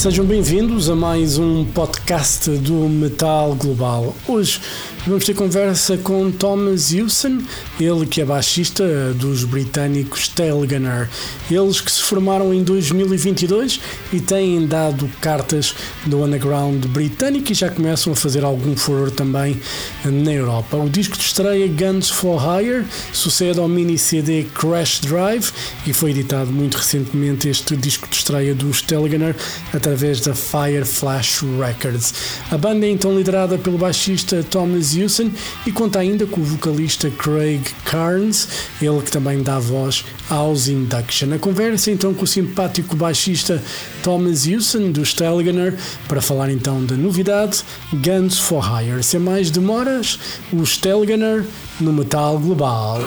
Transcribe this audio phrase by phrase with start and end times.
[0.00, 4.16] Sejam bem-vindos a mais um podcast do Metal Global.
[4.26, 4.58] Hoje
[5.06, 7.42] vamos ter conversa com Thomas Hewson,
[7.80, 8.84] ele que é baixista
[9.14, 11.08] dos britânicos Tailgunner.
[11.50, 13.80] Eles que se formaram em 2022
[14.12, 15.74] e têm dado cartas
[16.06, 19.60] do underground britânico e já começam a fazer algum furor também
[20.04, 20.76] na Europa.
[20.76, 25.50] O disco de estreia Guns for Hire sucede ao mini CD Crash Drive
[25.86, 29.34] e foi editado muito recentemente este disco de estreia dos Tailgunner
[29.72, 32.14] através da Fire Flash Records.
[32.50, 35.30] A banda é então liderada pelo baixista Thomas Hewson
[35.66, 38.48] e conta ainda com o vocalista Craig Carnes,
[38.80, 41.32] ele que também dá voz aos Induction.
[41.34, 43.62] A conversa então com o simpático baixista
[44.02, 45.74] Thomas Hewson do Stelganer
[46.08, 49.02] para falar então da novidade Guns for Hire.
[49.02, 50.18] Sem mais demoras,
[50.52, 51.44] o Stelganer
[51.80, 53.00] no Metal Global.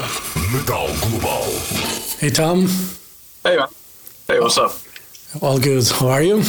[0.52, 1.44] Metal Global.
[2.22, 2.66] Hey Tom,
[3.45, 3.67] Hey man.
[4.28, 4.73] Hey, what's up?
[5.41, 5.84] all good.
[5.91, 6.41] How are you?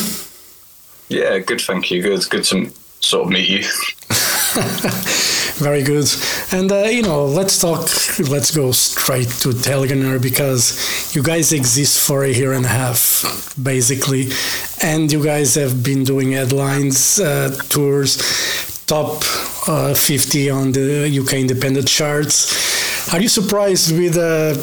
[1.08, 2.00] Yeah, good, thank you.
[2.02, 2.70] Good, good to
[3.00, 3.64] sort of meet you.
[5.56, 6.06] Very good.
[6.52, 7.88] And uh, you know, let's talk.
[8.28, 13.54] Let's go straight to Tailgunner because you guys exist for a year and a half,
[13.60, 14.30] basically,
[14.82, 18.16] and you guys have been doing headlines, uh, tours,
[18.86, 19.22] top
[19.66, 23.12] uh, 50 on the UK independent charts.
[23.12, 24.54] Are you surprised with, uh,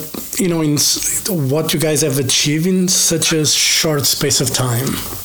[0.42, 0.78] you know, in
[1.50, 5.21] what you guys have achieved in such a short space of time?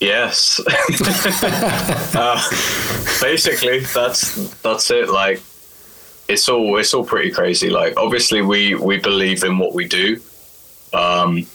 [0.00, 0.60] Yes.
[2.14, 2.40] uh,
[3.20, 5.08] basically, that's that's it.
[5.08, 5.42] Like,
[6.28, 7.70] it's all it's all pretty crazy.
[7.70, 10.20] Like, obviously, we we believe in what we do,
[10.92, 11.46] um,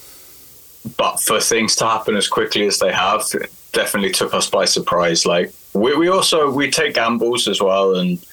[0.97, 4.65] but for things to happen as quickly as they have, it definitely took us by
[4.65, 5.25] surprise.
[5.25, 8.25] Like, we we also we take gambles as well, and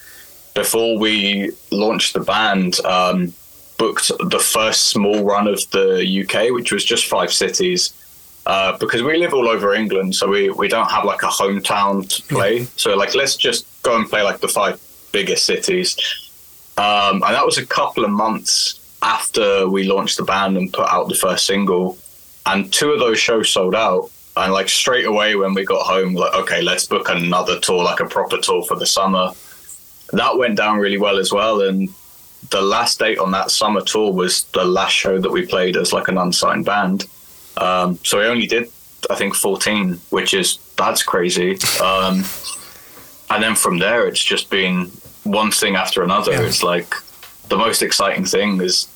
[0.55, 2.83] before we launched the band.
[2.83, 3.33] Um,
[3.77, 7.93] booked the first small run of the UK, which was just five cities,
[8.45, 12.07] uh, because we live all over England, so we, we don't have like a hometown
[12.09, 12.63] to play.
[12.75, 15.97] So like, let's just go and play like the five biggest cities.
[16.77, 20.87] Um, and that was a couple of months after we launched the band and put
[20.89, 21.97] out the first single.
[22.45, 24.09] And two of those shows sold out.
[24.37, 27.99] And like straight away when we got home, like, okay, let's book another tour, like
[27.99, 29.31] a proper tour for the summer.
[30.13, 31.61] That went down really well as well.
[31.61, 31.89] And
[32.49, 35.91] the last date on that summer tour was the last show that we played as
[35.91, 37.05] like an unsigned band.
[37.59, 38.69] Um, so I only did,
[39.09, 41.57] I think, 14, which is that's crazy.
[41.81, 42.23] Um,
[43.29, 44.85] and then from there, it's just been
[45.23, 46.31] one thing after another.
[46.31, 46.41] Yeah.
[46.41, 46.93] It's like
[47.49, 48.87] the most exciting thing is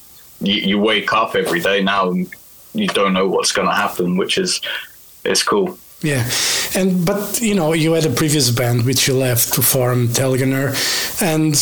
[0.41, 2.33] you, you wake up every day now and
[2.73, 4.61] you don't know what's going to happen, which is
[5.23, 5.77] it's cool.
[6.01, 6.29] Yeah,
[6.75, 10.75] and but you know you had a previous band which you left to form Tailgunner,
[11.21, 11.55] and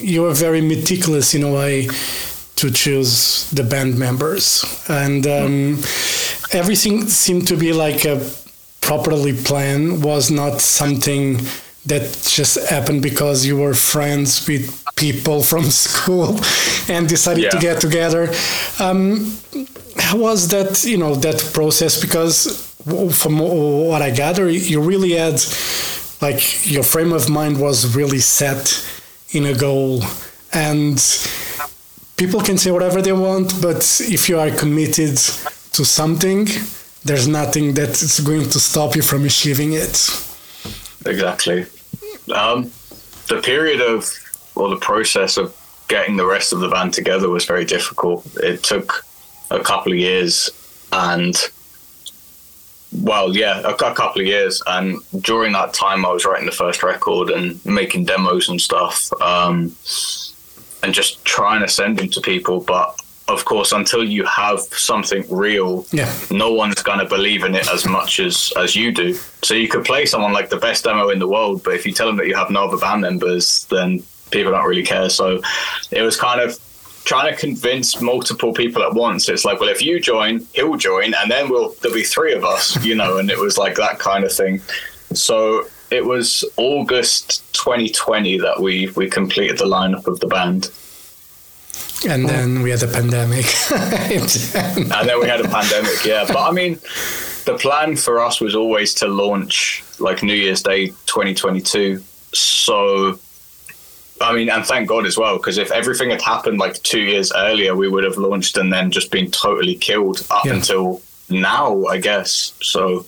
[0.00, 1.88] you were very meticulous in a way
[2.56, 5.82] to choose the band members, and um,
[6.52, 8.28] everything seemed to be like a
[8.80, 10.02] properly planned.
[10.04, 11.38] Was not something
[11.86, 16.38] that just happened because you were friends with people from school
[16.88, 18.32] and decided to get together.
[18.78, 19.36] Um,
[19.96, 22.66] how was that you know that process because
[23.12, 25.40] from what i gather you really had
[26.20, 26.40] like
[26.70, 28.86] your frame of mind was really set
[29.30, 30.02] in a goal
[30.52, 30.96] and
[32.16, 35.18] people can say whatever they want but if you are committed
[35.80, 36.46] to something
[37.08, 39.96] there's nothing that's going to stop you from achieving it
[41.06, 41.66] Exactly.
[42.34, 42.70] Um,
[43.28, 44.08] the period of,
[44.54, 45.56] or the process of
[45.88, 48.26] getting the rest of the band together was very difficult.
[48.36, 49.04] It took
[49.50, 50.50] a couple of years
[50.92, 51.34] and,
[52.92, 54.62] well, yeah, a, a couple of years.
[54.66, 59.10] And during that time, I was writing the first record and making demos and stuff
[59.22, 59.74] um,
[60.82, 62.60] and just trying to send them to people.
[62.60, 63.00] But
[63.32, 67.68] of course, until you have something real, yeah no one's going to believe in it
[67.68, 69.14] as much as as you do.
[69.42, 71.92] So you could play someone like the best demo in the world, but if you
[71.92, 75.10] tell them that you have no other band members, then people don't really care.
[75.10, 75.40] So
[75.90, 76.58] it was kind of
[77.04, 79.28] trying to convince multiple people at once.
[79.28, 82.44] It's like, well, if you join, he'll join, and then we'll there'll be three of
[82.44, 83.18] us, you know.
[83.18, 84.60] And it was like that kind of thing.
[85.12, 90.70] So it was August 2020 that we we completed the lineup of the band.
[92.08, 93.44] And then we had the pandemic
[94.10, 96.74] and then we had a pandemic yeah but i mean
[97.44, 102.02] the plan for us was always to launch like new year's day 2022
[102.32, 103.18] so
[104.20, 107.32] i mean and thank god as well because if everything had happened like two years
[107.36, 110.54] earlier we would have launched and then just been totally killed up Yeah.
[110.54, 113.04] until now i guess so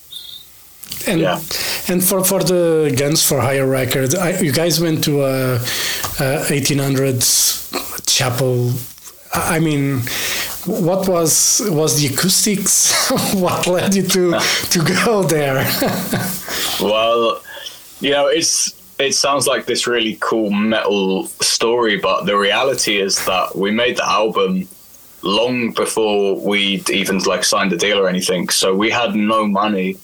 [1.07, 1.41] and Yeah.
[1.89, 6.45] and for for the Guns for Hire record, I, you guys went to a, a
[6.51, 8.73] 1800s chapel.
[9.35, 10.03] I mean,
[10.67, 13.11] what was was the acoustics?
[13.35, 14.39] what led you to
[14.71, 15.67] to go there?
[16.81, 17.41] Well,
[18.01, 23.25] you know, it's it sounds like this really cool metal story, but the reality is
[23.27, 24.69] that we made the album
[25.23, 28.49] long before we'd even like signed a deal or anything.
[28.49, 29.97] So we had no money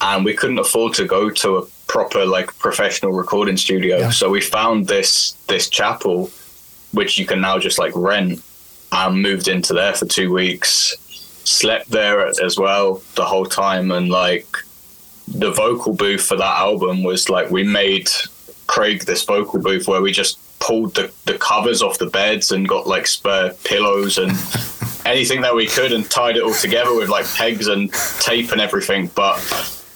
[0.00, 3.98] and we couldn't afford to go to a proper like professional recording studio.
[3.98, 4.10] Yeah.
[4.10, 6.30] So we found this this chapel
[6.92, 8.42] which you can now just like rent
[8.92, 10.96] and moved into there for two weeks.
[11.44, 14.46] Slept there as well the whole time and like
[15.28, 18.08] the vocal booth for that album was like we made
[18.66, 22.68] Craig this vocal booth where we just pulled the, the covers off the beds and
[22.68, 24.30] got like spare pillows and
[25.04, 28.60] anything that we could and tied it all together with like pegs and tape and
[28.60, 29.10] everything.
[29.14, 29.38] But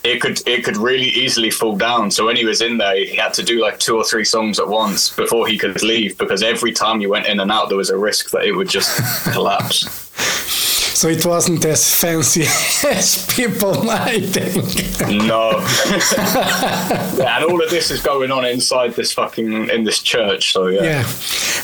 [0.04, 2.10] it could it could really easily fall down.
[2.10, 4.58] So when he was in there, he had to do like two or three songs
[4.58, 7.78] at once before he could leave because every time you went in and out, there
[7.78, 8.90] was a risk that it would just
[9.32, 9.88] collapse.
[10.94, 12.42] so it wasn't as fancy
[12.88, 15.00] as people might think.
[15.08, 15.50] No.
[17.16, 20.52] yeah, and all of this is going on inside this fucking in this church.
[20.52, 20.82] So yeah.
[20.82, 21.04] yeah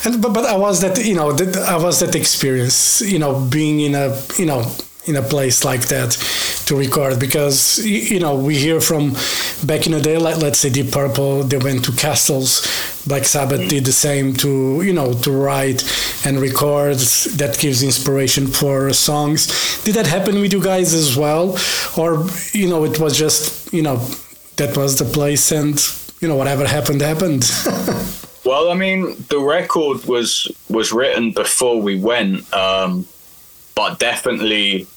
[0.03, 3.39] and but, but i was that you know that i was that experience you know
[3.39, 4.63] being in a you know
[5.05, 6.11] in a place like that
[6.65, 9.15] to record because you know we hear from
[9.65, 12.61] back in the day like let's say deep purple they went to castles.
[13.07, 15.81] Black sabbath did the same to you know to write
[16.25, 16.97] and record.
[17.37, 19.47] That gives inspiration for songs.
[19.83, 21.57] Did that happen with you guys as well?
[21.97, 23.97] Or you know it was just you know
[24.57, 25.75] that was the place and
[26.21, 27.49] you know whatever happened happened.
[28.43, 33.05] Well, I mean, the record was was written before we went, um,
[33.75, 34.87] but definitely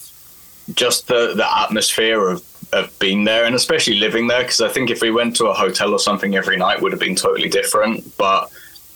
[0.75, 2.43] just the the atmosphere of
[2.73, 4.43] of being there, and especially living there.
[4.43, 7.01] Because I think if we went to a hotel or something every night, would have
[7.01, 8.17] been totally different.
[8.17, 8.51] But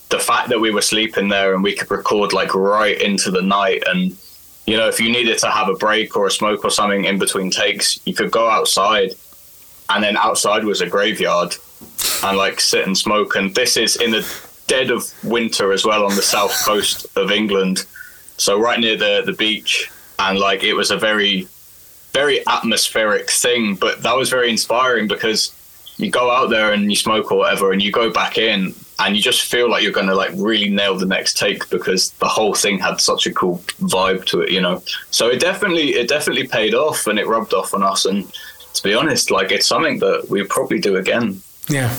[0.09, 3.43] the fact that we were sleeping there and we could record like right into the
[3.43, 4.17] night, and
[4.67, 7.19] you know, if you needed to have a break or a smoke or something in
[7.19, 9.15] between takes, you could go outside,
[9.91, 11.55] and then outside was a graveyard
[12.25, 13.37] and like sit and smoke.
[13.37, 14.27] And this is in the
[14.67, 17.87] dead of winter as well on the south coast of England,
[18.39, 19.91] so right near the the beach.
[20.19, 21.47] And like it was a very,
[22.13, 25.55] very atmospheric thing, but that was very inspiring because
[25.97, 28.75] you go out there and you smoke or whatever, and you go back in.
[29.01, 32.11] And you just feel like you're going to like really nail the next take because
[32.19, 34.83] the whole thing had such a cool vibe to it, you know.
[35.13, 38.07] So it definitely, it definitely paid off, and it rubbed off on us.
[38.07, 38.29] And
[38.75, 41.41] to be honest, like it's something that we probably do again.
[41.71, 41.95] Yeah,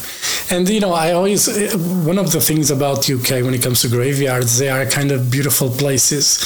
[0.49, 3.81] and you know, I always uh, one of the things about UK when it comes
[3.81, 6.39] to graveyards, they are kind of beautiful places,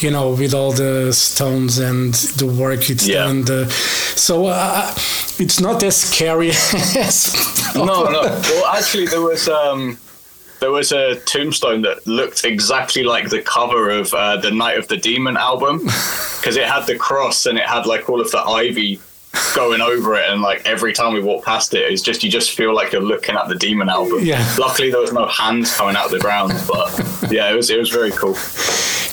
[0.00, 3.24] you know, with all the stones and the work it's Yeah.
[3.24, 3.44] done.
[3.44, 3.68] The,
[4.16, 4.92] so uh,
[5.38, 6.50] it's not as scary
[6.96, 7.34] as
[7.74, 8.22] no, no.
[8.22, 9.98] Well, actually, there was um,
[10.60, 14.86] there was a tombstone that looked exactly like the cover of uh, the Night of
[14.88, 18.38] the Demon album because it had the cross and it had like all of the
[18.38, 19.00] ivy
[19.54, 22.52] going over it, and like every time we walk past it, it's just you just
[22.52, 24.20] feel like you're looking at the Demon album.
[24.22, 24.44] Yeah.
[24.58, 27.78] Luckily, there was no hands coming out of the ground, but yeah, it was it
[27.78, 28.36] was very cool.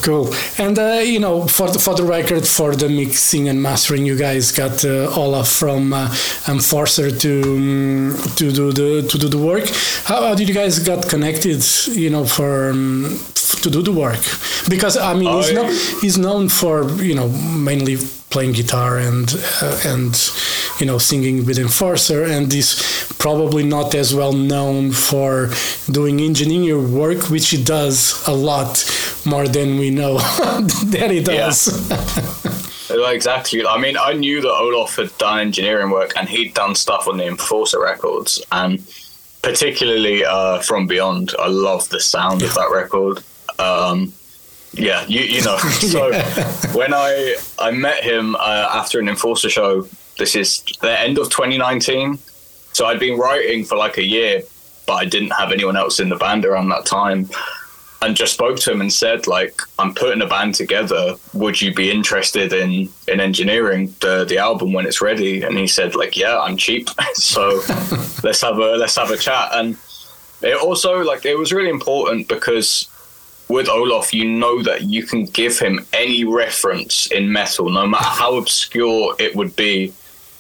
[0.01, 0.31] Cool.
[0.60, 4.15] And uh, you know, for the, for the record, for the mixing and mastering, you
[4.15, 6.13] guys got uh, Olof from uh,
[6.48, 9.67] Enforcer to um, to do the to do the work.
[10.03, 11.63] How, how did you guys got connected?
[11.88, 13.19] You know, for um,
[13.63, 14.19] to do the work
[14.69, 15.63] because I mean, he's, I- no,
[16.01, 17.98] he's known for you know mainly
[18.36, 20.13] playing guitar and uh, and
[20.80, 22.70] you know singing with Enforcer, and is
[23.18, 25.50] probably not as well known for
[25.89, 28.72] doing engineering work, which he does a lot
[29.25, 30.18] more than we know
[30.96, 31.60] that he does.
[32.89, 33.65] Well, Exactly.
[33.65, 37.18] I mean, I knew that Olof had done engineering work and he'd done stuff on
[37.18, 38.80] the Enforcer records, and
[39.42, 41.34] particularly uh, From Beyond.
[41.39, 43.24] I love the sound of that record.
[43.60, 44.13] Um,
[44.75, 45.58] yeah, you you know.
[45.96, 46.12] So
[46.74, 51.29] when I I met him uh, after an Enforcer show, this is the end of
[51.29, 52.17] 2019.
[52.74, 54.44] So I'd been writing for like a year,
[54.86, 57.29] but I didn't have anyone else in the band around that time
[58.01, 61.15] and just spoke to him and said like i'm putting a band together.
[61.34, 65.41] Would you be interested in in engineering the the album when it's ready?
[65.41, 66.89] And he said like yeah i'm cheap.
[67.15, 67.62] So
[68.24, 69.50] let's have a let's have a chat.
[69.53, 69.77] And
[70.41, 72.88] it also like it was really important because
[73.48, 78.04] with olof you know that you can give him any reference in metal no matter
[78.04, 79.94] how obscure it would be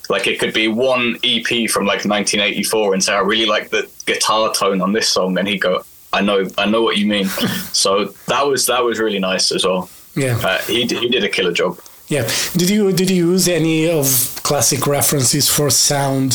[0.09, 3.89] like it could be one ep from like 1984 and say i really like the
[4.05, 5.83] guitar tone on this song and he'd go
[6.15, 7.25] I know, I know what you mean.
[7.73, 9.89] so that was that was really nice as well.
[10.15, 10.39] Yeah.
[10.41, 11.77] Uh, he he did a killer job.
[12.07, 12.29] Yeah.
[12.53, 16.31] Did you did you use any of classic references for sound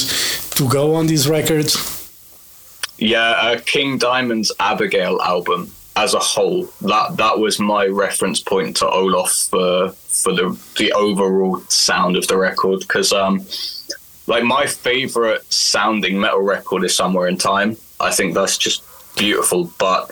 [0.57, 1.73] to go on these records?
[2.99, 6.65] Yeah, uh, King Diamond's Abigail album as a whole.
[6.81, 9.91] That that was my reference point to Olof for
[10.23, 13.47] for the the overall sound of the record because um
[14.27, 17.77] like my favorite sounding metal record is Somewhere in Time.
[18.01, 18.83] I think that's just
[19.17, 20.11] beautiful, but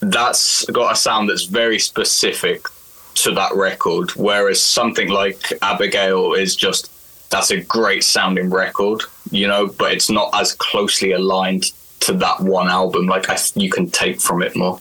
[0.00, 2.66] that's got a sound that's very specific
[3.14, 6.90] to that record whereas something like Abigail is just
[7.30, 11.64] that's a great sounding record, you know, but it's not as closely aligned
[12.00, 13.06] to that one album.
[13.06, 14.78] Like I, you can take from it more.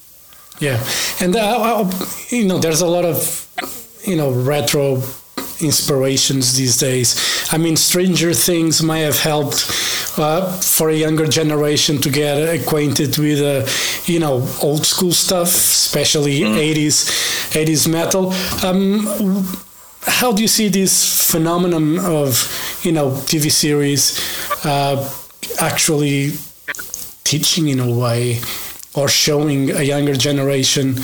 [0.60, 0.84] Yeah,
[1.20, 1.92] and uh,
[2.30, 3.50] you know, there's a lot of
[4.06, 5.02] you know retro
[5.62, 7.48] inspirations these days.
[7.52, 9.70] I mean, Stranger Things may have helped
[10.18, 15.48] uh, for a younger generation to get acquainted with, uh, you know, old school stuff,
[15.48, 16.56] especially mm.
[16.56, 17.06] 80s,
[17.52, 18.34] 80s metal.
[18.66, 19.06] Um,
[20.02, 24.20] how do you see this phenomenon of, you know, TV series
[24.66, 25.10] uh,
[25.60, 26.34] actually
[27.24, 28.40] teaching in a way
[28.96, 30.98] or showing a younger generation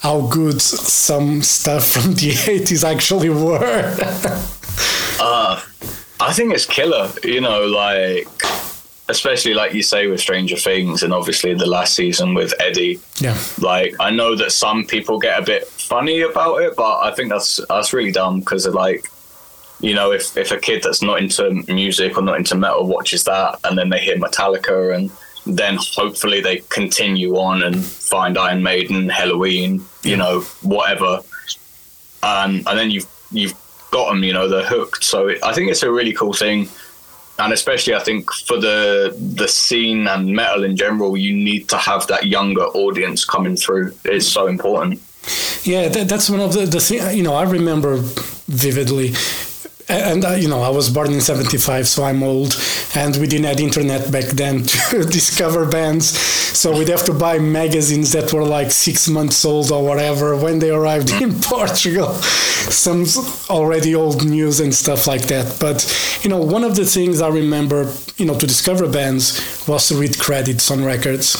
[0.00, 3.58] how good some stuff from the 80s actually were.
[5.20, 5.60] uh,
[6.20, 8.28] I think it's killer, you know, like,
[9.08, 13.00] especially like you say with Stranger Things and obviously the last season with Eddie.
[13.18, 13.38] Yeah.
[13.60, 17.30] Like, I know that some people get a bit funny about it, but I think
[17.30, 19.10] that's, that's really dumb because, like,
[19.80, 23.24] you know, if, if a kid that's not into music or not into metal watches
[23.24, 25.10] that and then they hear Metallica and
[25.46, 31.20] then hopefully they continue on and find Iron Maiden, Helloween, you know, whatever,
[32.22, 33.54] and and then you've you've
[33.90, 35.04] got them, you know, they're hooked.
[35.04, 36.68] So I think it's a really cool thing,
[37.38, 41.76] and especially I think for the the scene and metal in general, you need to
[41.76, 43.94] have that younger audience coming through.
[44.04, 45.00] It's so important.
[45.64, 47.16] Yeah, that, that's one of the the thing.
[47.16, 47.98] You know, I remember
[48.48, 49.14] vividly
[49.88, 52.56] and uh, you know i was born in 75 so i'm old.
[52.94, 56.18] And we didn't have internet back then to discover bands.
[56.56, 60.58] So we'd have to buy magazines that were like six months old or whatever when
[60.58, 62.14] they arrived in portugal.
[62.14, 63.04] Some
[63.50, 65.58] already old news and stuff like that.
[65.60, 65.84] But
[66.22, 69.24] you know one of the things i remember you know to discover bands
[69.68, 71.36] was to read credits on records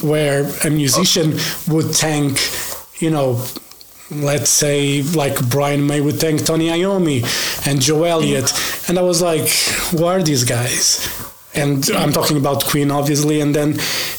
[0.00, 1.32] where a musician
[1.66, 2.38] would thank
[3.00, 3.42] you know
[4.10, 7.22] let's say like Brian May would thank Tony Iommi
[7.66, 8.52] and Joe Elliott.
[8.88, 9.48] And I was like,
[9.90, 11.06] who are these guys?
[11.54, 13.40] And I'm talking about Queen, obviously.
[13.40, 13.72] And then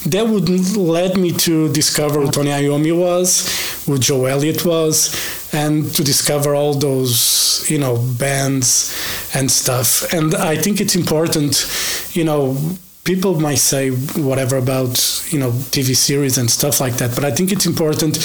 [0.08, 5.93] that would lead me to discover who Tony Iommi was, who Joe Elliott was, and
[5.96, 8.93] to discover all those, you know, bands
[9.34, 10.12] and stuff.
[10.12, 11.65] And I think it's important,
[12.13, 12.58] you know,
[13.03, 17.31] people might say whatever about, you know, TV series and stuff like that, but I
[17.31, 18.17] think it's important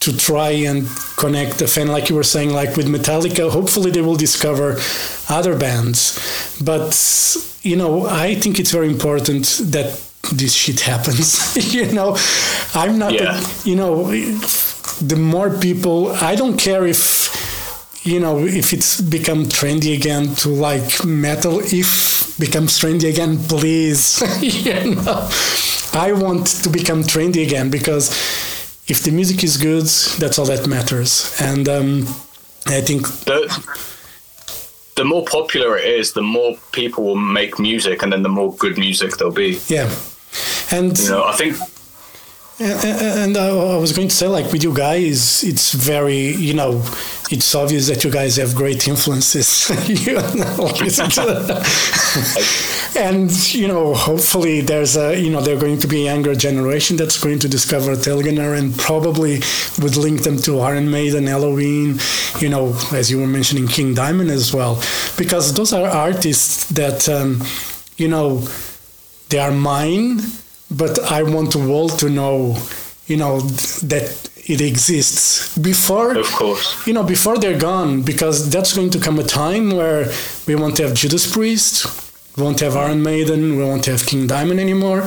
[0.00, 3.50] to try and connect the fan like you were saying like with metallica.
[3.50, 4.78] Hopefully they will discover
[5.28, 6.18] other bands.
[6.62, 6.94] But
[7.62, 10.00] you know i think it's very important that
[10.32, 12.16] this shit happens you know?
[12.74, 13.40] I'm not yeah.
[13.40, 14.10] a, you know
[15.00, 17.28] the more people i don't care if
[18.04, 24.22] you know if it's become trendy again to like metal if becomes trendy again please
[24.42, 25.28] you know?
[25.92, 28.10] I want to become trendy again because
[28.90, 29.86] if the music is good,
[30.18, 31.34] that's all that matters.
[31.40, 32.02] And um,
[32.66, 33.46] I think the,
[34.96, 38.52] the more popular it is, the more people will make music, and then the more
[38.56, 39.60] good music there'll be.
[39.68, 39.88] Yeah,
[40.70, 41.56] and you know, I think.
[42.62, 46.82] And I was going to say, like with you guys, it's very, you know,
[47.30, 49.70] it's obvious that you guys have great influences.
[49.88, 50.20] you know,
[52.96, 56.96] and you know, hopefully there's a you know they're going to be a younger generation
[56.96, 59.40] that's going to discover Tailgunner and probably
[59.80, 62.00] would link them to Iron Maiden, Helloween,
[62.42, 64.82] you know, as you were mentioning King Diamond as well,
[65.16, 67.42] because those are artists that um,
[67.96, 68.46] you know
[69.28, 70.20] they are mine,
[70.70, 72.58] but I want the world to know,
[73.06, 78.72] you know, that it exists before of course you know before they're gone because that's
[78.74, 80.10] going to come a time where
[80.46, 81.72] we won't have judas priest
[82.36, 85.06] we won't have iron maiden we won't have king diamond anymore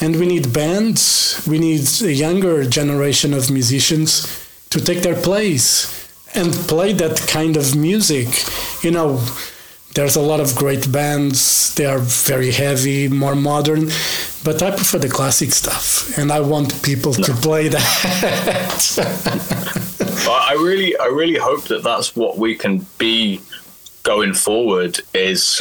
[0.00, 4.10] and we need bands we need a younger generation of musicians
[4.68, 5.68] to take their place
[6.34, 8.28] and play that kind of music
[8.82, 9.20] you know
[9.96, 11.74] there's a lot of great bands.
[11.74, 13.88] They are very heavy, more modern,
[14.46, 17.24] but I prefer the classic stuff, and I want people no.
[17.24, 17.82] to play that.
[20.30, 23.40] I really, I really hope that that's what we can be
[24.04, 25.00] going forward.
[25.12, 25.60] Is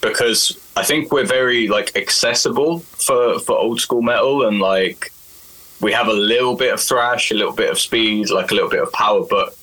[0.00, 5.12] because I think we're very like accessible for for old school metal, and like
[5.80, 8.70] we have a little bit of thrash, a little bit of speed, like a little
[8.70, 9.56] bit of power, but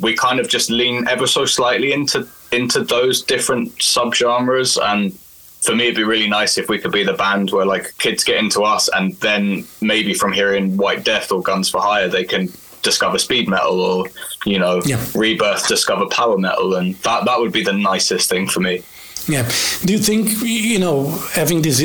[0.00, 5.16] we kind of just lean ever so slightly into into those different subgenres and
[5.60, 8.24] for me it'd be really nice if we could be the band where like kids
[8.24, 12.24] get into us and then maybe from hearing white death or guns for hire they
[12.24, 12.48] can
[12.82, 14.06] discover speed metal or
[14.46, 15.04] you know Yeah.
[15.14, 18.82] rebirth discover power metal and that that would be the nicest thing for me
[19.26, 19.44] Yeah.
[19.84, 21.78] Do you think you know having this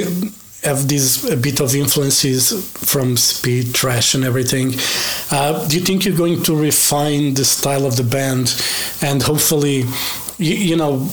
[0.64, 2.52] have this a bit of influences
[2.92, 4.68] from speed, trash, and everything?
[5.30, 8.56] Uh, do you think you're going to refine the style of the band,
[9.02, 9.84] and hopefully,
[10.38, 11.10] you, you know,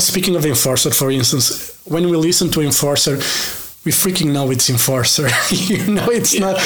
[0.00, 3.18] speaking of Enforcer, for instance, when we listen to Enforcer.
[3.84, 5.28] We freaking know it's Enforcer.
[5.50, 6.56] you know, it's not,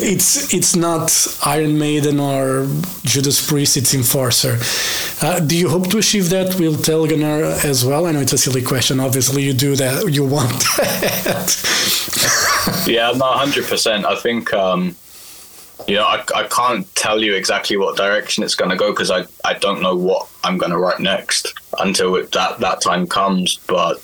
[0.00, 1.12] it's it's not
[1.44, 2.66] Iron Maiden or
[3.04, 3.76] Judas Priest.
[3.76, 4.58] It's Enforcer.
[5.24, 8.06] Uh, do you hope to achieve that with Tailgunner as well?
[8.06, 8.98] I know it's a silly question.
[9.00, 10.10] Obviously, you do that.
[10.12, 11.52] You want that.
[12.86, 14.04] Yeah, no, hundred percent.
[14.06, 14.96] I think um,
[15.86, 19.10] you know I, I can't tell you exactly what direction it's going to go because
[19.10, 23.06] I, I don't know what I'm going to write next until it, that that time
[23.06, 23.56] comes.
[23.66, 23.96] But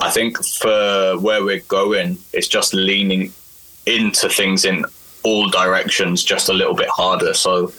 [0.00, 3.32] I think for where we're going, it's just leaning
[3.86, 4.84] into things in
[5.24, 7.34] all directions just a little bit harder.
[7.34, 7.72] So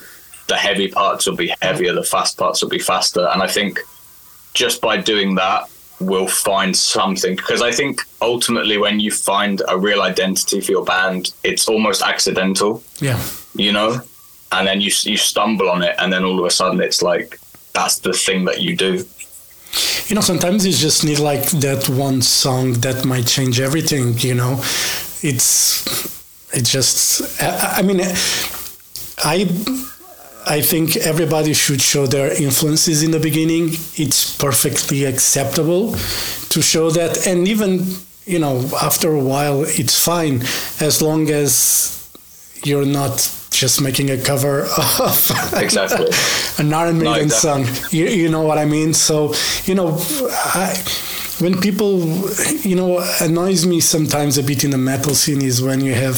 [0.48, 3.80] the heavy parts will be heavier, the fast parts will be faster, and I think
[4.54, 5.70] just by doing that
[6.06, 10.86] we'll find something because i think ultimately when you find a real identity for your
[10.86, 13.22] band it's almost accidental yeah.
[13.56, 14.00] you know
[14.52, 17.40] and then you you stumble on it and then all of a sudden it's like
[17.74, 19.04] that's the thing that you do
[20.08, 24.18] You know, sometimes you just need like that one song that might change everything.
[24.20, 24.54] You know,
[25.24, 25.84] it's
[26.54, 27.42] it just.
[27.42, 28.00] I, I mean,
[29.24, 29.46] I
[30.46, 33.70] I think everybody should show their influences in the beginning.
[33.96, 35.94] It's perfectly acceptable
[36.50, 37.86] to show that, and even
[38.26, 40.42] you know after a while, it's fine
[40.80, 41.90] as long as
[42.64, 43.18] you're not
[43.52, 44.62] just making a cover
[45.00, 46.08] of Exactly.
[46.58, 47.66] an Iron No, Maiden exactly.
[47.66, 47.90] song.
[47.92, 48.94] You, you know what I mean?
[48.94, 49.34] So,
[49.66, 49.98] you know,
[50.32, 50.74] I,
[51.40, 52.00] when people,
[52.64, 56.18] you know, annoys me sometimes a bit in the metal scene is when you have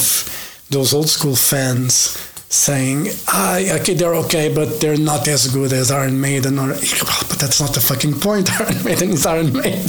[0.70, 2.16] those old school fans
[2.48, 6.58] saying, ah, okay, they're okay, but they're not as good as Iron Maiden.
[6.58, 6.68] Or,
[7.28, 8.50] but that's not the fucking point.
[8.60, 9.84] Iron Maiden is Iron Maiden.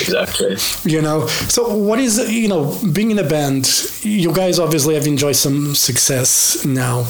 [0.00, 0.56] exactly
[0.90, 3.66] you know so what is you know being in a band
[4.02, 7.06] you guys obviously have enjoyed some success now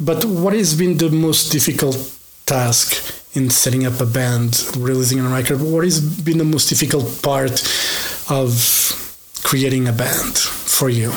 [0.00, 1.96] but what has been the most difficult
[2.46, 7.22] task in setting up a band releasing a record what has been the most difficult
[7.22, 7.62] part
[8.28, 8.50] of
[9.42, 11.12] creating a band for you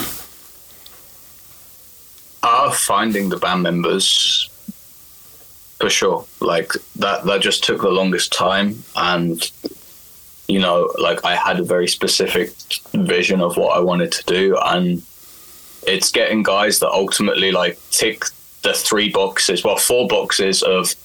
[2.48, 4.50] uh finding the band members
[5.80, 6.26] for sure.
[6.40, 9.40] Like that that just took the longest time and
[10.48, 12.52] you know like i had a very specific
[12.94, 15.04] vision of what i wanted to do and
[15.86, 18.24] it's getting guys that ultimately like tick
[18.64, 20.96] the three boxes well four boxes of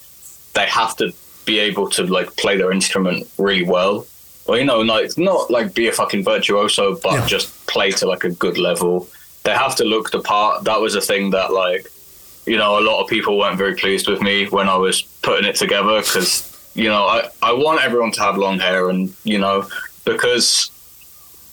[0.54, 1.12] they have to
[1.44, 4.06] be able to like play their instrument really well.
[4.46, 7.26] Well you know like not like be a fucking virtuoso but Yeah.
[7.26, 9.08] just play to like a good level
[9.44, 11.86] they have to look the part that was a thing that like
[12.46, 15.48] you know, a lot of people weren't very pleased with me when I was putting
[15.48, 19.38] it together because, you know, I, I want everyone to have long hair and, you
[19.38, 19.68] know,
[20.04, 20.70] because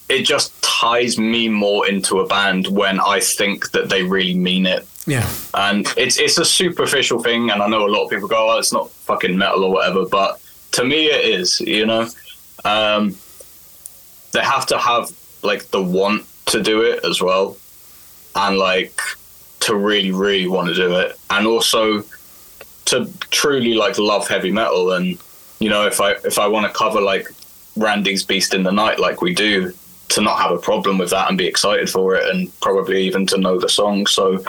[0.10, 4.66] it just ties me more into a band when I think that they really mean
[4.66, 4.88] it.
[5.06, 8.50] yeah And it's it's a superficial thing, and I know a lot of people go,
[8.50, 11.60] "Oh, it's not fucking metal or whatever," but to me, it is.
[11.62, 12.10] You know,
[12.66, 13.16] um,
[14.32, 15.12] they have to have
[15.44, 17.56] like the want to do it as well,
[18.36, 19.00] and like
[19.62, 22.04] to really, really want to do it, and also
[22.86, 24.94] to truly like love heavy metal.
[24.94, 25.18] And
[25.60, 27.28] you know, if I if I want to cover like
[27.76, 29.74] Randy's Beast in the Night, like we do,
[30.10, 33.26] to not have a problem with that and be excited for it, and probably even
[33.28, 34.08] to know the song.
[34.08, 34.44] So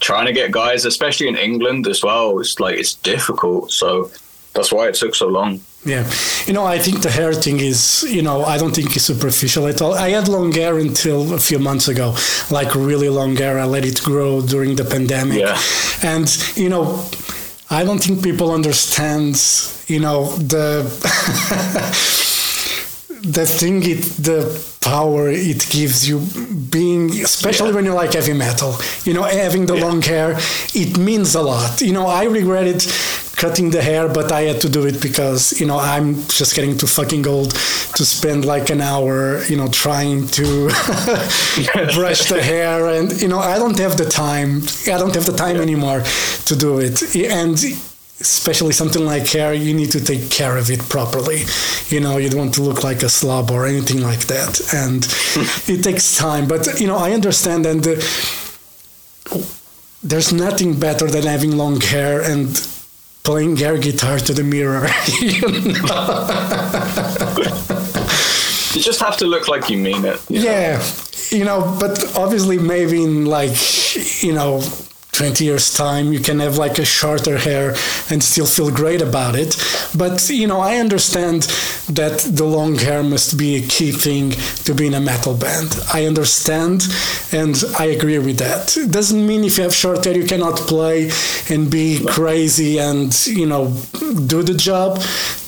[0.00, 3.70] trying to get guys, especially in England as well, it's like it's difficult.
[3.72, 4.10] So
[4.54, 5.60] that's why it took so long.
[5.86, 6.04] Yeah,
[6.46, 9.66] you know, I think the hair thing is, you know, I don't think it's superficial
[9.66, 9.92] at all.
[9.94, 12.14] I had long hair until a few months ago,
[12.50, 13.58] like really long hair.
[13.58, 15.58] I let it grow during the pandemic, Yeah.
[16.02, 17.04] and you know,
[17.70, 19.36] I don't think people understand,
[19.88, 20.84] you know, the
[23.38, 24.38] the thing it the
[24.80, 26.20] power it gives you
[26.70, 27.74] being especially Yeah.
[27.76, 29.84] when you like heavy metal you know having the Yeah.
[29.86, 30.36] long hair
[30.74, 32.82] it means a lot you know i regretted
[33.44, 36.74] cutting the hair but i had to do it because you know i'm just getting
[36.78, 37.50] too fucking old
[37.98, 40.46] to spend like an hour you know trying to
[41.98, 44.50] brush the hair and you know i don't have the time
[44.94, 46.00] i don't have the time anymore
[46.48, 46.96] to do it
[47.40, 47.58] and
[48.20, 51.40] especially something like hair, you need to take care of it properly.
[51.88, 55.04] You know, you don't want to look like a slob or anything like that, and
[55.68, 56.46] it takes time.
[56.46, 57.96] But you know, I understand, and uh,
[60.02, 62.46] there's nothing better than having long hair and
[63.24, 64.82] playing air guitar to the mirror.
[68.74, 70.20] you just have to look like you mean it.
[70.30, 70.44] you know?
[70.44, 70.86] yeah,
[71.30, 73.56] you know, but obviously, maybe in like,
[74.22, 74.62] you know,
[75.12, 77.74] 20 years time you can have like a shorter hair
[78.10, 79.56] and still feel great about it
[79.96, 81.44] but you know i understand
[81.88, 84.30] that the long hair must be a key thing
[84.64, 85.76] to be in a metal band.
[85.92, 86.82] I understand
[87.32, 88.76] and i agree with that.
[88.76, 91.10] It doesn't mean if you have short hair you cannot play
[91.50, 93.66] and be crazy and you know
[94.26, 94.98] do the job.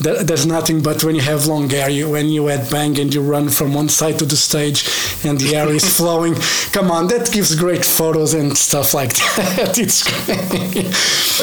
[0.00, 3.22] There's nothing but when you have long hair you when you head bang and you
[3.22, 4.84] run from one side to the stage
[5.24, 6.34] and the hair is flowing.
[6.72, 9.78] Come on that gives great photos and stuff like that.
[9.78, 10.86] It's great.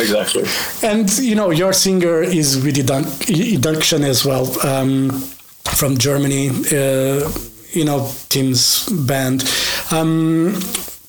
[0.03, 0.43] Exactly.
[0.87, 3.07] and you know your singer is with Edun-
[3.57, 4.45] Eduction as well.
[4.65, 4.82] Um,
[5.79, 7.29] from Germany uh,
[7.71, 9.43] you know Tim's band
[9.91, 10.53] um,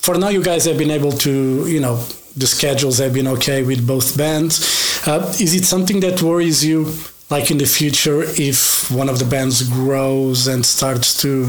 [0.05, 1.97] for now you guys have been able to you know
[2.37, 4.61] the schedules have been okay with both bands
[5.07, 6.93] uh, is it something that worries you
[7.31, 11.49] like in the future if one of the bands grows and starts to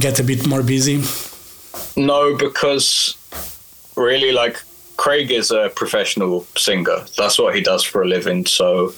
[0.00, 1.02] get a bit more busy
[1.96, 3.16] No, because
[3.96, 4.62] really, like
[4.96, 7.04] Craig is a professional singer.
[7.16, 8.46] That's what he does for a living.
[8.46, 8.92] So,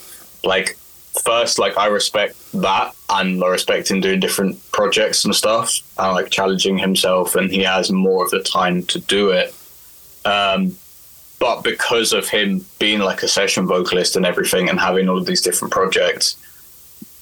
[0.44, 0.76] like,
[1.24, 6.14] first, like I respect that, and I respect him doing different projects and stuff, and
[6.14, 9.54] like challenging himself, and he has more of the time to do it.
[10.24, 10.76] Um,
[11.38, 15.26] but because of him being like a session vocalist and everything, and having all of
[15.26, 16.36] these different projects,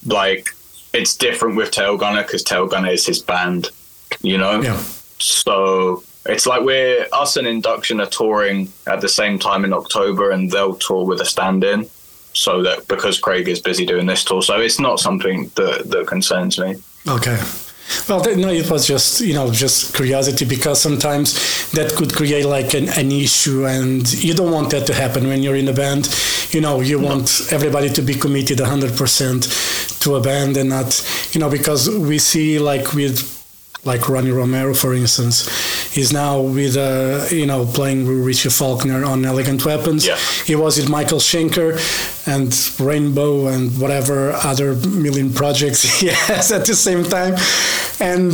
[0.04, 0.48] like
[0.92, 3.70] it's different with Tailgunner because Tailgunner is his band,
[4.20, 4.60] you know.
[4.60, 4.76] yeah
[5.18, 10.30] So it's like we're us and Induction are touring at the same time in October,
[10.30, 11.88] and they'll tour with a stand-in.
[12.38, 16.06] So that because Craig is busy doing this tour, so it's not something that that
[16.06, 16.76] concerns me.
[17.08, 17.36] Okay.
[18.08, 21.34] Well, no, it was just you know just curiosity because sometimes
[21.72, 25.42] that could create like an, an issue, and you don't want that to happen when
[25.42, 26.08] you're in a band.
[26.50, 30.90] You know, you want everybody to be committed 100% to a band and not
[31.32, 33.34] you know because we see like with
[33.84, 35.48] like Ronnie Romero, for instance,
[35.98, 40.06] is now with uh, you know playing with Richie Faulkner on Elegant Weapons.
[40.06, 40.16] Yeah.
[40.44, 41.78] He was with Michael Schenker
[42.26, 47.34] and Rainbow and whatever other million projects he has at the same time,
[48.00, 48.32] and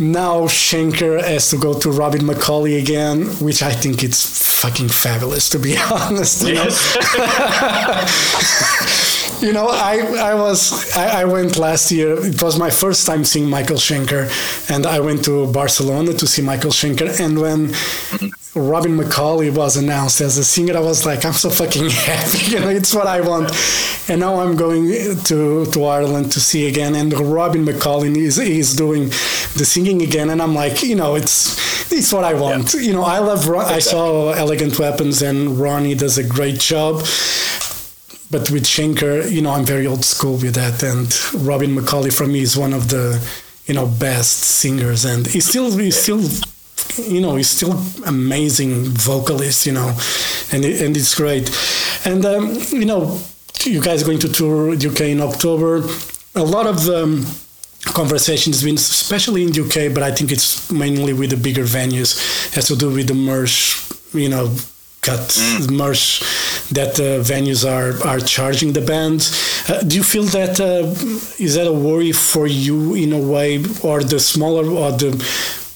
[0.00, 5.48] now Schenker has to go to Robin McAuley again, which I think it's fucking fabulous
[5.50, 6.46] to be honest.
[6.46, 6.68] You know?
[9.42, 9.98] you know, I
[10.30, 12.12] I was I, I went last year.
[12.24, 14.30] It was my first time seeing Michael Schenker,
[14.70, 17.10] and I went to Barcelona to see Michael Schenker.
[17.20, 17.74] And when
[18.54, 22.52] Robin McAuley was announced as a singer, I was like, I'm so fucking happy.
[22.52, 23.50] You know, it's what I want.
[24.08, 24.84] And now I'm going
[25.24, 29.08] to to Ireland to see again, and Robin McAuley is is doing
[29.58, 32.74] the singing again, and I'm like, you know, it's it's what I want.
[32.74, 33.48] You know, I love.
[33.48, 37.02] Ron- I saw Elegant Weapons, and Ronnie does a great job
[38.32, 40.82] but with Schenker, you know, I'm very old school with that.
[40.82, 41.06] And
[41.46, 43.22] Robin McAuley for me is one of the,
[43.66, 46.22] you know, best singers, and he's still he's still,
[47.12, 47.74] you know, he's still
[48.06, 49.94] amazing vocalist, you know,
[50.50, 51.46] and and it's great.
[52.06, 53.20] And um, you know,
[53.64, 55.86] you guys are going to tour UK in October.
[56.34, 57.26] A lot of um,
[57.92, 62.16] conversations been, especially in UK, but I think it's mainly with the bigger venues,
[62.54, 63.76] has to do with the merch,
[64.14, 64.56] you know,
[65.02, 65.36] cut
[65.70, 66.22] merch
[66.74, 69.32] that uh, venues are are charging the bands.
[69.68, 70.86] Uh, do you feel that uh,
[71.38, 75.10] is that a worry for you in a way, or the smaller or the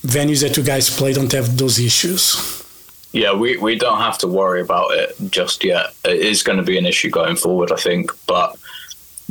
[0.05, 2.57] venues that you guys play don't have those issues?
[3.13, 5.93] Yeah, we, we don't have to worry about it just yet.
[6.05, 8.57] It is going to be an issue going forward, I think, but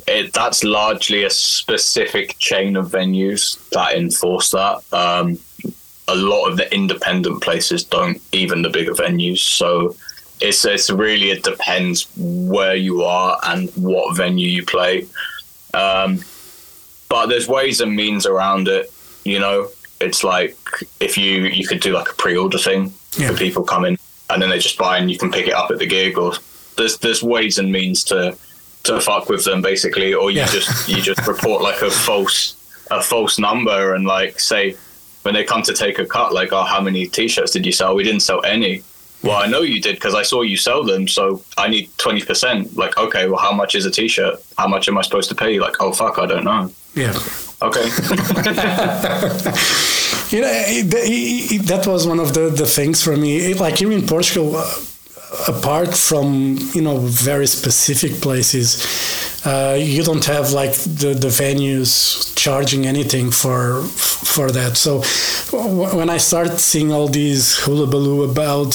[0.09, 4.83] it, that's largely a specific chain of venues that enforce that.
[4.93, 5.39] Um,
[6.09, 9.41] a lot of the independent places don't, even the bigger venues.
[9.41, 9.95] So
[10.41, 15.07] it's it's really it depends where you are and what venue you play.
[15.75, 16.21] Um,
[17.09, 18.93] but there's ways and means around it.
[19.25, 19.69] You know,
[20.01, 20.57] it's like
[21.01, 23.31] if you you could do like a pre-order thing Yeah.
[23.31, 25.79] for people coming and then they just buy and you can pick it up at
[25.79, 26.33] the gig or
[26.77, 28.37] there's there's ways and means to
[28.85, 30.47] to fuck with them basically or you Yeah.
[30.49, 32.55] just you just report like a false
[32.91, 34.77] a false number and like say
[35.23, 37.95] when they come to take a cut like oh how many t-shirts did you sell
[37.97, 38.83] we didn't sell any
[39.23, 42.77] well i know you did because i saw you sell them so i need 20%
[42.77, 44.35] like okay well how much is a t-shirt?
[44.59, 45.59] How much am i supposed to pay?
[45.59, 46.71] Like oh fuck i don't know.
[46.95, 47.15] Yeah.
[47.63, 47.87] okay.
[50.29, 50.49] You know,
[51.71, 53.37] that was one of the, the things for me.
[53.51, 54.65] It- Like here in Portugal, uh,
[55.49, 58.85] apart from you know very specific places,
[59.45, 64.77] uh, you don't have like the, the venues charging anything for for that.
[64.77, 65.03] So
[65.53, 68.75] when I started seeing all these hullabaloo about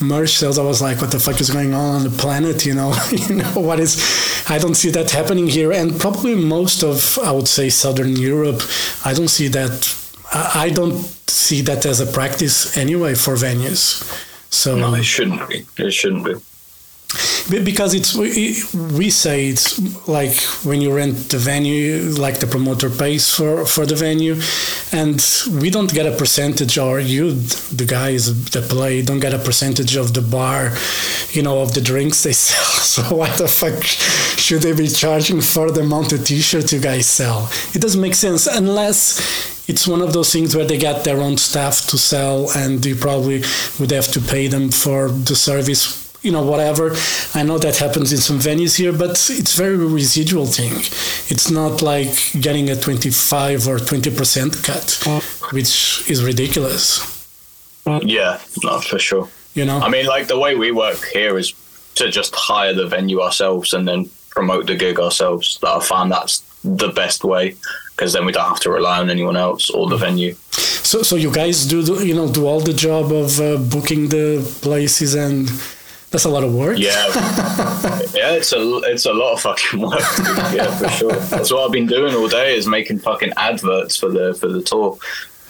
[0.00, 2.74] merch sales, I was like, "What the fuck is going on on the planet?" You
[2.74, 3.96] know, you know what is?
[4.48, 8.62] I don't see that happening here, and probably most of I would say Southern Europe,
[9.04, 9.94] I don't see that.
[10.32, 14.02] I don't see that as a practice anyway for venues.
[14.50, 15.66] So no, it shouldn't be.
[15.76, 16.34] It shouldn't be.
[17.48, 23.32] Because it's we say it's like when you rent the venue like the promoter pays
[23.32, 24.40] for for the venue.
[24.92, 25.24] And
[25.62, 29.94] we don't get a percentage or you the guys that play don't get a percentage
[29.94, 30.76] of the bar
[31.30, 32.82] you know of the drinks they sell.
[32.82, 37.06] So why the fuck should they be charging for the amount of t-shirts you guys
[37.06, 37.48] sell?
[37.72, 41.36] It doesn't make sense unless it's one of those things where they got their own
[41.36, 43.42] staff to sell and you probably
[43.78, 46.92] would have to pay them for the service you know whatever.
[47.34, 50.72] I know that happens in some venues here but it's very residual thing.
[51.32, 57.00] It's not like getting a 25 or 20% cut which is ridiculous.
[58.02, 59.28] Yeah no for sure.
[59.54, 59.78] You know?
[59.78, 61.54] I mean like the way we work here is
[61.94, 66.42] to just hire the venue ourselves and then promote the gig ourselves i find that's
[66.62, 67.56] the best way
[67.96, 71.16] because then we don't have to rely on anyone else or the venue so so
[71.16, 75.48] you guys do you know do all the job of uh, booking the places and
[76.10, 76.78] that's a lot of work.
[76.78, 76.92] Yeah,
[78.14, 80.00] yeah, it's a it's a lot of fucking work.
[80.54, 81.12] yeah, for sure.
[81.12, 84.62] That's what I've been doing all day is making fucking adverts for the for the
[84.62, 84.98] tour.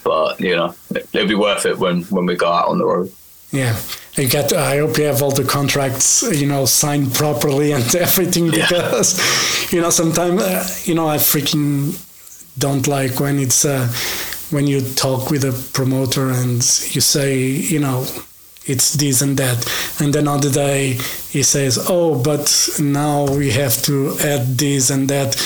[0.02, 0.74] But you know,
[1.12, 3.12] it'll be worth it when when we go out on the road.
[3.52, 3.78] Yeah,
[4.14, 4.52] you get.
[4.52, 9.76] I hope you have all the contracts, you know, signed properly and everything because, yeah.
[9.76, 11.94] you know, sometimes, uh, you know, I freaking
[12.58, 13.88] don't like when it's uh,
[14.50, 16.56] when you talk with a promoter and
[16.94, 18.06] you say, you know,
[18.64, 19.66] it's this and that.
[20.00, 20.98] And then on the day
[21.30, 25.36] he says, oh, but now we have to add this and that.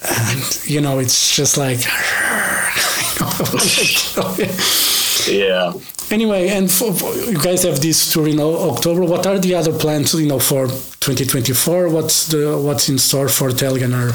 [0.00, 1.80] And, you know, it's just like,
[5.28, 5.72] yeah.
[6.10, 9.02] Anyway, and for, you guys have this tour in October.
[9.02, 11.88] What are the other plans, you know, for 2024?
[11.90, 14.10] What's the what's in store for Tailgunner?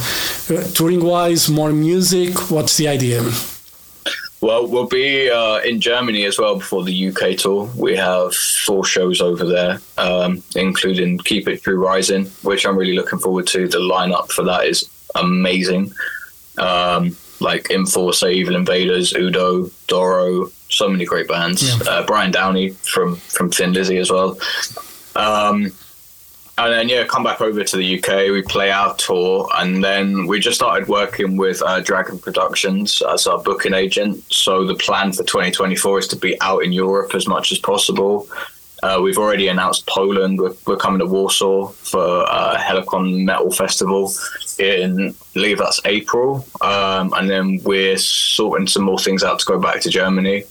[0.49, 2.49] Uh, touring wise, more music.
[2.49, 3.21] What's the idea?
[4.41, 7.69] Well, we'll be uh, in Germany as well before the UK tour.
[7.78, 12.95] We have four shows over there, um, including Keep It True Rising, which I'm really
[12.95, 13.69] looking forward to.
[13.69, 14.84] The lineup for that is
[15.15, 15.93] amazing.
[16.58, 21.63] Um, like Enforce, Evil Invaders, Udo, Doro, so many great bands.
[21.63, 21.89] Yeah.
[21.89, 24.38] Uh, Brian Downey from from Thin Lizzy as well.
[25.15, 25.71] Um,
[26.57, 28.31] and then yeah, come back over to the UK.
[28.31, 33.25] We play our tour, and then we just started working with uh, Dragon Productions as
[33.25, 34.23] our booking agent.
[34.31, 38.27] So the plan for 2024 is to be out in Europe as much as possible.
[38.83, 40.39] Uh, we've already announced Poland.
[40.39, 44.12] We're, we're coming to Warsaw for uh, Helicon Metal Festival
[44.59, 49.45] in, I believe that's April, um, and then we're sorting some more things out to
[49.45, 50.43] go back to Germany,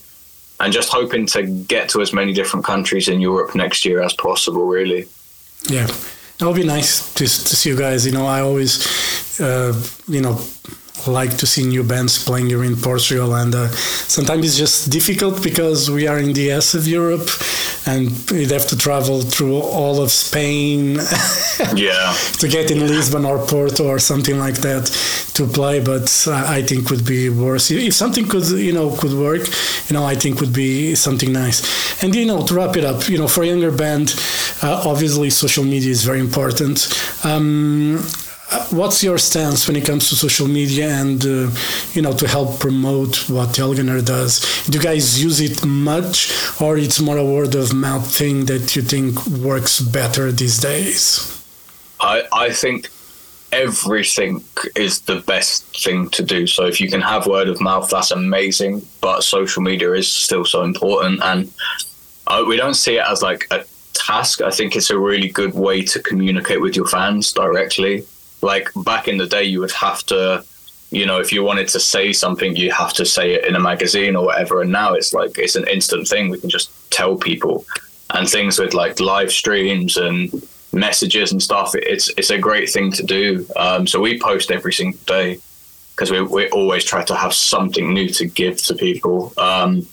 [0.62, 4.14] and just hoping to get to as many different countries in Europe next year as
[4.14, 4.64] possible.
[4.64, 5.07] Really.
[5.68, 5.88] Yeah,
[6.40, 8.07] it would be nice to, to see you guys.
[8.07, 9.75] You know, I always, uh,
[10.09, 10.40] you know,
[11.06, 15.42] like to see new bands playing here in Portugal, and uh, sometimes it's just difficult
[15.42, 17.28] because we are in the S of Europe,
[17.86, 20.94] and you'd have to travel through all of Spain,
[21.74, 24.86] yeah, to get in Lisbon or Porto or something like that
[25.34, 25.80] to play.
[25.80, 29.46] But I think would be worse if something could, you know, could work.
[29.88, 32.02] You know, I think would be something nice.
[32.02, 34.14] And you know, to wrap it up, you know, for a younger band,
[34.62, 36.88] uh, obviously social media is very important.
[37.24, 38.04] Um,
[38.70, 41.50] what's your stance when it comes to social media and uh,
[41.92, 44.40] you know to help promote what Tailgunner does?
[44.64, 48.76] Do you guys use it much, or it's more a word of mouth thing that
[48.76, 51.44] you think works better these days?
[52.00, 52.88] I I think
[53.52, 54.42] everything
[54.74, 56.46] is the best thing to do.
[56.46, 58.86] So if you can have word of mouth, that's amazing.
[59.00, 61.52] But social media is still so important, and
[62.26, 64.40] uh, we don't see it as like a task.
[64.40, 68.06] I think it's a really good way to communicate with your fans directly
[68.42, 70.44] like back in the day you would have to
[70.90, 73.61] you know if you wanted to say something you have to say it in a
[73.61, 74.61] magazine or whatever.
[74.61, 76.28] And now it's like it's an instant thing.
[76.28, 77.64] We can just tell people.
[78.14, 80.31] And things with like live streams and
[80.74, 83.46] messages and stuff it's it's a great thing to do.
[83.57, 85.38] Um, so we post every single day
[85.94, 89.33] because we, we always try to have something new to give to people.
[89.38, 89.87] Um,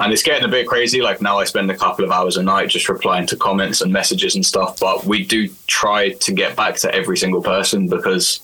[0.00, 1.02] and it's getting a bit crazy.
[1.02, 3.92] Like now, I spend a couple of hours a night just replying to comments and
[3.92, 4.80] messages and stuff.
[4.80, 8.40] But we do try to get back to every single person because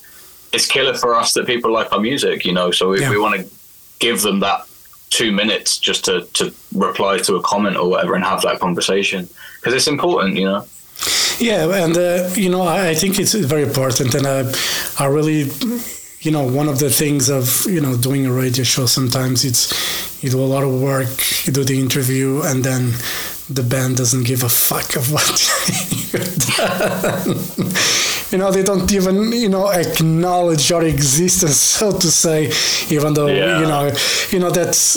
[0.52, 2.70] it's killer for us that people like our music, you know.
[2.70, 3.10] So we, yeah.
[3.10, 3.50] we want to
[3.98, 4.66] give them that
[5.10, 9.28] two minutes just to to reply to a comment or whatever and have that conversation
[9.56, 10.66] because it's important, you know.
[11.38, 14.52] Yeah, and uh, you know, I, I think it's very important, and uh,
[14.98, 15.50] I really,
[16.26, 19.72] you know, one of the things of you know doing a radio show sometimes it's
[20.24, 22.94] you do a lot of work, you do the interview, and then
[23.48, 25.28] the band doesn't give a fuck of what
[26.12, 28.15] you've done.
[28.32, 32.50] You know, they don't even you know acknowledge your existence, so to say,
[32.90, 33.60] even though Yeah.
[33.60, 33.92] you know,
[34.30, 34.96] you know that's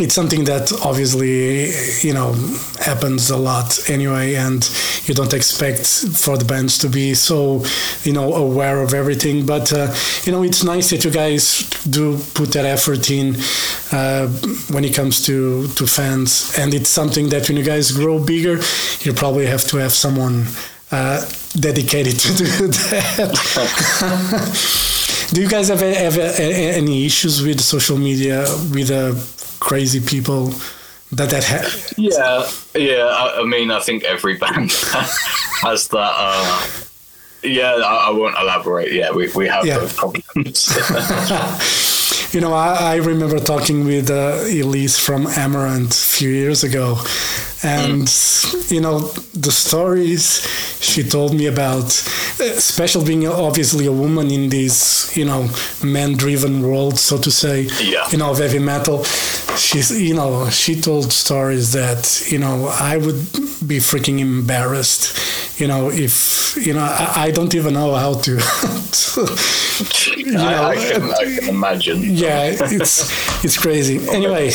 [0.00, 1.70] it's something that obviously
[2.06, 2.32] you know
[2.80, 4.62] happens a lot anyway and
[5.06, 7.64] you don't expect for the bands to be so
[8.04, 9.92] you know aware of everything but uh,
[10.24, 13.34] you know it's nice that you guys do put that effort in
[13.90, 14.28] uh,
[14.70, 18.60] when it comes to to fans and it's something that when you guys grow bigger
[19.00, 20.44] you probably have to have someone
[20.90, 21.20] uh,
[21.60, 23.28] dedicated to do that
[25.32, 29.14] do you guys have, have, have any issues with social media with uh,
[29.60, 30.46] crazy people
[31.12, 33.04] that that ha- Yeah, yeah.
[33.04, 34.72] I, I mean, I think every band
[35.62, 36.12] has that.
[36.16, 36.60] Uh,
[37.42, 38.92] yeah, I, I won't elaborate.
[38.92, 39.78] Yeah, we, we have Yeah.
[39.78, 40.68] those problems.
[42.34, 46.96] you know I, I remember talking with uh, Elize from Amaranthe a few years ago
[47.64, 48.08] and
[48.68, 49.00] you know
[49.34, 50.46] the stories
[50.80, 51.84] she told me about
[52.40, 55.48] especially being obviously a woman in this you know
[55.82, 58.06] man driven world so to say Yeah.
[58.12, 59.02] you know of heavy metal
[59.56, 63.20] she's you know she told stories that you know I would
[63.66, 65.04] be freaking embarrassed
[65.60, 69.20] you know if you know I, I don't even know how to, to
[70.16, 71.98] you know, I, I, can, I can imagine.
[72.02, 72.42] yeah,
[72.78, 73.96] it's it's crazy.
[74.10, 74.50] Anyway,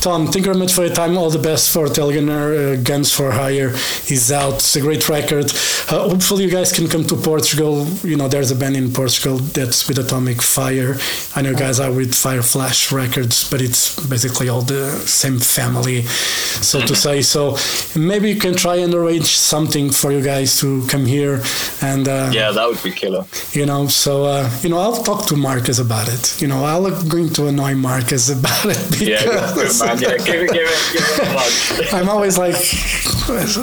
[0.00, 1.16] Tom, thank you very much for your time.
[1.18, 2.41] All the best for Tailgunner.
[2.50, 3.70] Uh, Guns for Hire
[4.08, 4.54] is out.
[4.54, 5.46] It's a great record.
[5.90, 7.86] Uh, hopefully, you guys can come to Portugal.
[8.02, 10.96] You know, there's a band in Portugal that's with Atomic Fire.
[11.36, 16.80] I know guys are with Fireflash Records, but it's basically all the same family, so
[16.80, 17.22] to say.
[17.22, 17.56] So
[17.94, 21.42] maybe you can try and arrange something for you guys to come here
[21.82, 23.24] and uh, Yeah, that would be killer.
[23.52, 27.08] you know so uh, you know i'll talk to marcus about it you know i'm
[27.08, 30.00] going to annoy marcus about it Yeah, because good man.
[30.00, 31.94] Yeah, give it, give it, give it a plug.
[32.02, 32.54] i'm always like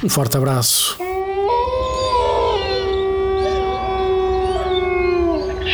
[0.03, 0.99] Um forte abraço.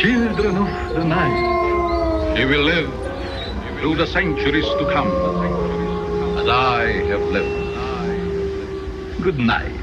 [0.01, 2.89] Children of the night, you will live
[3.79, 5.09] through the centuries to come,
[6.39, 7.69] as I have lived.
[9.21, 9.78] Good night.